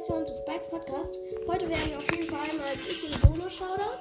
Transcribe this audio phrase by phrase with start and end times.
[0.00, 1.18] willkommen zu Spikes Podcast.
[1.46, 3.98] Heute werden wir auf jeden Fall mal ein bisschen Solo-Shouder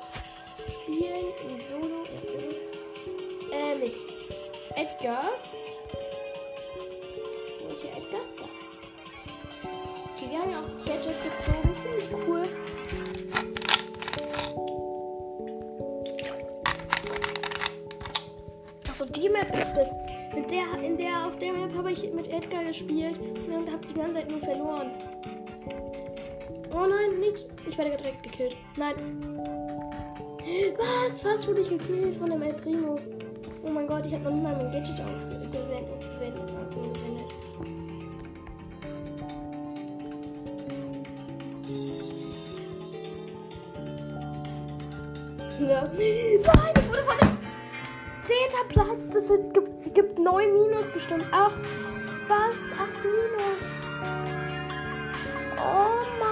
[0.57, 1.25] spielen.
[1.43, 2.53] In Solo, Solo.
[3.51, 3.95] Äh, mit
[4.77, 5.31] Edgar.
[7.61, 8.21] Wo ist hier Edgar?
[8.37, 8.47] Ja.
[10.15, 11.75] Okay, wir haben ja auch das Gadget gezogen.
[11.83, 12.47] Ziemlich cool.
[18.87, 19.89] Achso, die Map ist das.
[20.33, 23.93] Mit der, in der, auf der Map habe ich mit Edgar gespielt und habe die
[23.93, 24.91] ganze Zeit nur verloren.
[26.79, 27.45] Oh nein, nicht.
[27.67, 28.55] Ich werde direkt gekillt.
[28.77, 28.95] Nein.
[30.77, 31.21] Was?
[31.21, 32.97] Fast wurde ich gekillt von dem El Primo.
[33.63, 35.53] Oh mein Gott, ich habe noch nicht mal mein Gadget aufgewendet.
[45.59, 45.81] Ja.
[45.83, 47.37] Nein, ich wurde von dem
[48.21, 49.09] zehnter Platz.
[49.13, 51.53] Das wird, gibt, gibt 9 Minus, bestimmt 8.
[52.29, 52.71] Was?
[52.79, 53.65] 8 Minus.
[55.57, 56.28] Oh Mann.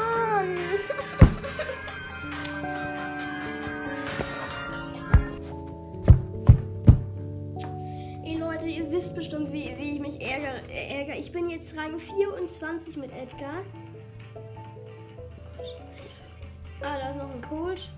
[8.23, 11.17] Ey Leute, ihr wisst bestimmt, wie, wie ich mich ärgere, ärgere.
[11.17, 13.63] Ich bin jetzt Rang 24 mit Edgar.
[16.81, 17.89] Ah, da ist noch ein Cold.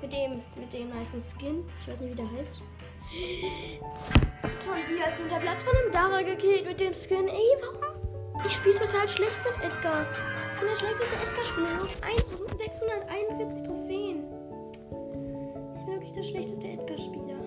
[0.00, 1.64] Mit dem, mit dem nicen Skin.
[1.80, 2.62] Ich weiß nicht, wie der heißt.
[4.64, 5.28] Schon wieder 10.
[5.40, 7.28] Platz von einem Dara gekillt mit dem Skin.
[7.28, 8.03] Ey, warum?
[8.42, 10.06] Ich spiele total schlecht mit Edgar.
[10.54, 11.84] Ich bin der schlechteste Edgar-Spieler.
[12.48, 14.24] Mit 641 Trophäen.
[15.76, 17.38] Ich bin wirklich der schlechteste Edgar-Spieler.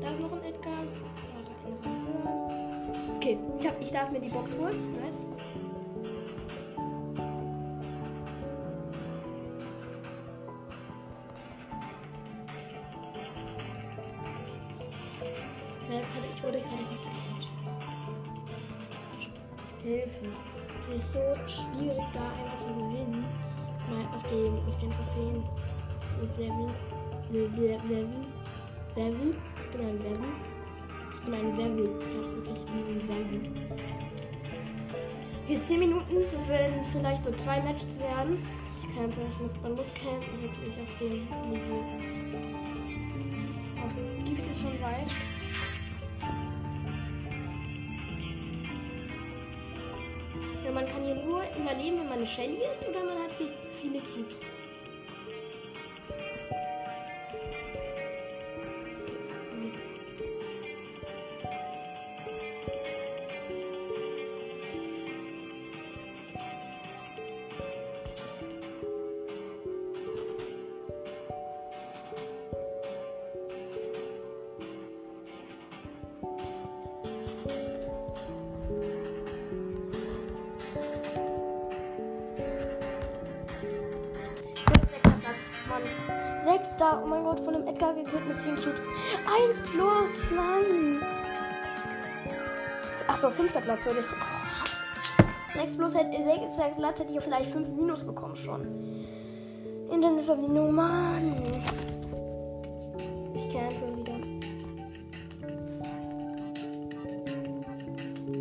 [0.00, 0.84] Da ist noch ein Edgar.
[3.16, 4.96] Okay, ich, hab, ich darf mir die Box holen.
[5.00, 5.24] Nice.
[15.94, 17.00] Ich wurde gerade was
[19.84, 20.26] Hilfe.
[20.90, 23.24] Es ist so schwierig, da einmal zu gewinnen.
[23.88, 25.44] Mal auf dem, auf den Trophäen.
[26.36, 26.72] Level.
[27.30, 28.06] Level.
[28.96, 29.34] Level.
[29.56, 30.30] Ich bin ein Level.
[31.14, 31.86] Ich bin ein Level.
[31.86, 33.40] Ja, wirklich, ich bin ein Level.
[35.46, 38.44] Hier 10 Minuten, das werden vielleicht so zwei Matches werden.
[38.72, 41.84] Ich campe, ich muss, man muss campen, wirklich auf dem Niveau.
[43.84, 45.10] Auf Gift ist schon weiß.
[50.64, 53.50] Ja, man kann hier nur überleben, wenn man eine Shelly ist oder man hat viel,
[53.82, 54.38] viele Cubes.
[86.64, 88.86] Sechster, oh mein Gott, von einem Edgar gekillt mit 10 Cubes.
[89.48, 91.02] 1 plus, nein.
[93.06, 94.06] Achso, fünfter Platz würde ich.
[94.12, 95.58] Oh.
[95.58, 98.66] 6 plus hätte, Platz hätte ich vielleicht 5 minus bekommen schon.
[99.90, 101.34] Internetverbindung, Mann.
[103.34, 104.14] Ich campe wieder.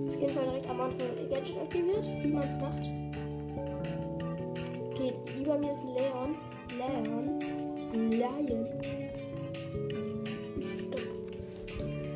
[0.08, 2.84] Auf jeden Fall direkt am Anfang Gadget aktiviert, wie man es macht.
[4.92, 6.38] Okay, über mir ist Leon.
[6.78, 7.33] Leon.
[7.94, 8.66] Lion.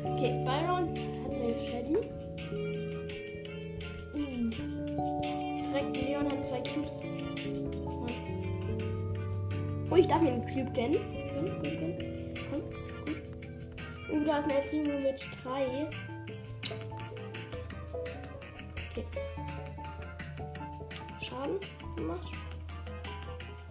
[0.04, 0.88] Okay, Byron
[1.22, 1.98] hat eine Shelly.
[4.14, 4.50] Mhm.
[5.70, 7.00] Direkt Leon hat zwei Cubes.
[9.90, 10.98] Oh, ich darf mir einen Cube gönnen.
[11.32, 11.94] Komm, komm, komm.
[12.50, 12.62] komm,
[13.04, 13.16] komm.
[14.10, 15.88] Oh, da ist mein Primo mit drei.
[18.90, 19.04] Okay.
[21.20, 21.60] Schaden
[21.96, 22.32] gemacht.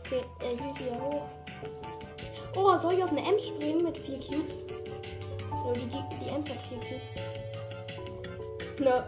[0.06, 1.28] Okay, er hielt wieder hoch.
[2.58, 4.66] Oh, soll ich auf eine M springen mit vier Cubes?
[5.64, 5.90] Oh, die,
[6.20, 7.04] die Ems hat vier Cubes.
[8.80, 9.04] Ne.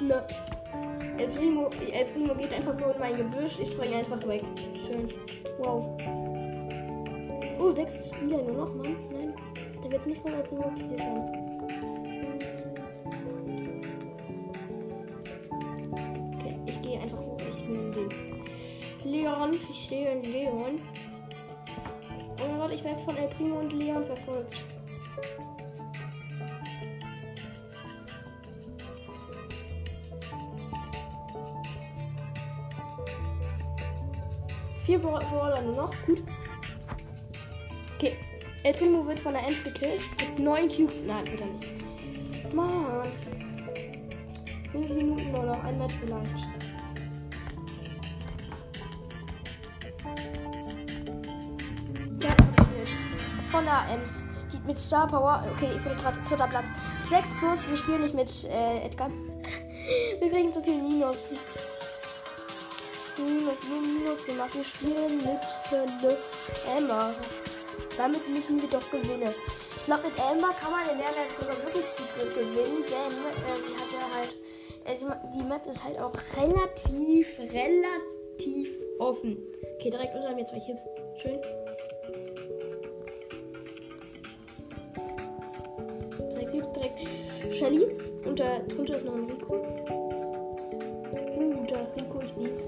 [0.00, 0.26] Ne.
[1.18, 3.58] El Primo, El Primo geht einfach so in mein Gebüsch.
[3.58, 4.42] Ich springe einfach weg.
[4.86, 5.08] Schön.
[5.58, 5.96] Wow.
[7.58, 8.96] Oh, sechs Spieler nur noch, Mann.
[9.12, 9.34] Nein.
[9.82, 11.44] Der wird nicht von El Primo gekillt werden.
[16.34, 17.40] Okay, ich gehe einfach hoch.
[17.48, 18.10] Ich nehme den.
[19.04, 19.58] Leon.
[19.70, 20.80] Ich sehe einen Leon.
[22.74, 24.56] Ich werde von El Primo und Leon verfolgt.
[34.84, 35.94] Vier Brawler nur noch.
[36.04, 36.22] Gut.
[37.94, 38.16] Okay.
[38.64, 40.00] El Primo wird von der Ems gekillt.
[40.18, 40.96] Mit neun Cubes.
[41.06, 42.54] Nein, wird er nicht.
[42.54, 43.06] Mann.
[44.72, 45.62] 5 Minuten nur noch.
[45.62, 46.63] Ein Match vielleicht.
[53.92, 54.24] Ems.
[54.66, 55.44] Mit Star Power.
[55.54, 56.66] Okay, ich bin dritter Platz.
[57.10, 57.68] 6 plus.
[57.68, 59.10] Wir spielen nicht mit äh, Edgar.
[60.20, 61.28] Wir kriegen zu viel Minus.
[63.18, 64.54] Minus, Minus gemacht.
[64.54, 65.42] Wir spielen mit
[65.72, 67.14] äh, Amber.
[67.96, 69.34] Damit müssen wir doch gewinnen.
[69.76, 73.60] Ich glaube, mit Amber kann man in der Map sogar wirklich gut gewinnen, denn äh,
[73.60, 74.36] sie hat ja halt.
[74.84, 79.38] Äh, die, die Map ist halt auch relativ, relativ offen.
[79.76, 80.82] Okay, direkt unter mir zwei Chips.
[81.20, 81.38] Schön.
[87.64, 87.86] Shelly.
[88.26, 89.54] Und da drunter ist noch ein Rico.
[91.34, 92.66] Uh, da Rico, ich seh's.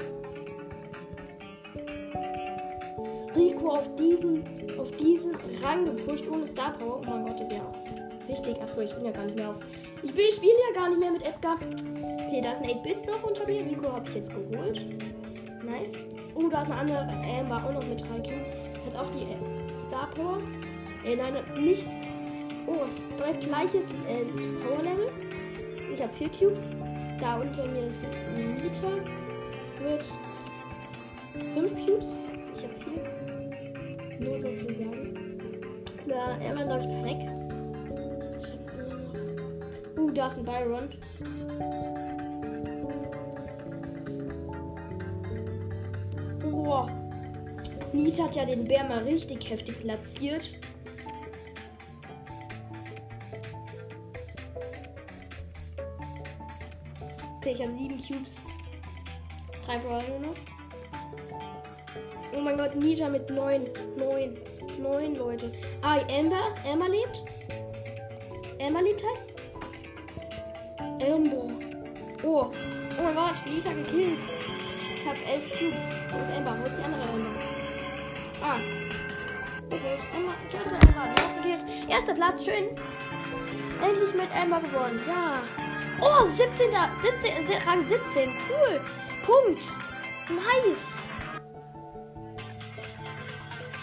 [3.34, 4.42] Rico auf diesen,
[4.78, 5.32] auf diesen
[5.62, 7.02] Rang gepusht ohne Star Power.
[7.02, 8.62] Oh mein Gott, das ist ja auch wichtig.
[8.62, 9.56] Achso, ich bin ja gar nicht mehr auf.
[10.02, 11.56] Ich, ich spiele ja gar nicht mehr mit Edgar.
[11.56, 13.66] Okay, da ist ein 8-Bit noch unter mir.
[13.66, 14.80] Rico habe ich jetzt geholt.
[15.62, 15.92] Nice.
[16.34, 17.00] Oh, da ist eine andere
[17.38, 18.48] Amber auch noch mit drei Kills.
[18.86, 19.26] Hat auch die
[19.88, 20.38] Star Power.
[21.04, 21.86] Äh, nein, nicht.
[23.26, 24.24] Direkt gleiches äh,
[24.62, 25.08] Power Level.
[25.92, 26.68] Ich habe vier Cubes.
[27.18, 28.92] Da unter mir ist ein Liter.
[29.82, 30.04] Mit
[31.52, 32.06] fünf Cubes.
[32.54, 34.20] Ich habe vier.
[34.20, 35.38] Nur sozusagen.
[36.06, 37.28] Da, er läuft weg.
[39.98, 40.88] Uh, da ist ein Byron.
[46.48, 46.86] Boah.
[47.92, 50.52] Nita hat ja den Bär mal richtig heftig platziert.
[57.46, 58.40] Okay, ich habe sieben Cubes.
[59.64, 60.34] Drei Brawler nur noch.
[62.36, 63.70] Oh mein Gott, Nita mit neun.
[63.96, 64.36] Neun.
[64.82, 65.52] Neun Leute.
[65.80, 66.52] Ah, Amber.
[66.68, 67.22] Amber lebt.
[68.60, 69.22] Amber lebt halt.
[71.00, 71.46] Amber.
[72.24, 72.50] Oh.
[72.50, 74.24] Oh mein Gott, Nita gekillt.
[74.96, 75.82] Ich habe elf Cubes.
[76.10, 76.56] Wo ist Amber?
[76.58, 77.30] Wo ist die andere Amber?
[78.42, 78.58] Ah.
[79.70, 80.34] Okay, Amber.
[80.50, 81.14] Die andere Amber.
[81.14, 81.88] Die hat gekillt.
[81.88, 82.44] Erster Platz.
[82.44, 82.70] Schön.
[83.80, 85.00] Endlich mit Amber gewonnen.
[85.06, 85.65] Ja.
[86.00, 86.70] Oh, 17.
[87.02, 88.32] 17, Rang 17.
[88.48, 88.80] Cool.
[89.24, 89.62] Punkt.
[90.28, 91.08] Nice.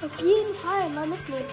[0.04, 1.46] Auf jeden Fall mal mitnehmen.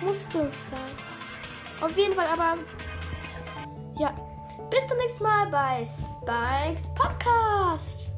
[0.00, 0.38] Musste
[0.70, 1.80] sein.
[1.80, 2.58] Auf jeden Fall, aber
[3.98, 4.14] ja.
[4.70, 8.13] Bis zum nächsten Mal bei Spikes Podcast.